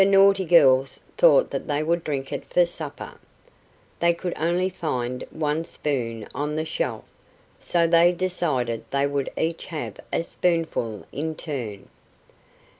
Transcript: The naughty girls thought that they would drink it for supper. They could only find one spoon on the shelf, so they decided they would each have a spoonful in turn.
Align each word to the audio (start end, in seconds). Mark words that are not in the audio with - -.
The 0.03 0.07
naughty 0.07 0.45
girls 0.45 0.99
thought 1.15 1.51
that 1.51 1.67
they 1.67 1.83
would 1.83 2.03
drink 2.03 2.33
it 2.33 2.43
for 2.51 2.65
supper. 2.65 3.19
They 3.99 4.15
could 4.15 4.33
only 4.35 4.67
find 4.71 5.23
one 5.29 5.63
spoon 5.63 6.27
on 6.33 6.55
the 6.55 6.65
shelf, 6.65 7.03
so 7.59 7.85
they 7.85 8.11
decided 8.11 8.83
they 8.89 9.05
would 9.05 9.29
each 9.37 9.65
have 9.65 9.99
a 10.11 10.23
spoonful 10.23 11.05
in 11.11 11.35
turn. 11.35 11.87